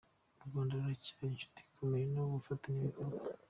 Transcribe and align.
U 0.43 0.45
Rwanda 0.49 0.73
ruracyari 0.79 1.25
inshuti 1.33 1.59
ikomeye 1.69 2.05
n’umufatanyabikorwa. 2.07 3.17